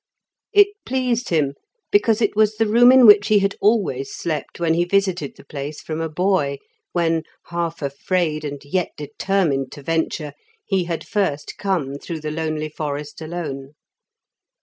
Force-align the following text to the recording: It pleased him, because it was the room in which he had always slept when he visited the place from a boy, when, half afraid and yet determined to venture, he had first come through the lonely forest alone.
It 0.51 0.69
pleased 0.83 1.29
him, 1.29 1.53
because 1.91 2.23
it 2.23 2.35
was 2.35 2.57
the 2.57 2.65
room 2.65 2.91
in 2.91 3.05
which 3.05 3.27
he 3.27 3.37
had 3.37 3.55
always 3.61 4.11
slept 4.11 4.59
when 4.59 4.73
he 4.73 4.83
visited 4.83 5.35
the 5.37 5.43
place 5.45 5.79
from 5.79 6.01
a 6.01 6.09
boy, 6.09 6.57
when, 6.91 7.21
half 7.49 7.83
afraid 7.83 8.43
and 8.43 8.59
yet 8.65 8.93
determined 8.97 9.71
to 9.73 9.83
venture, 9.83 10.33
he 10.65 10.85
had 10.85 11.07
first 11.07 11.53
come 11.59 11.99
through 11.99 12.21
the 12.21 12.31
lonely 12.31 12.67
forest 12.69 13.21
alone. 13.21 13.73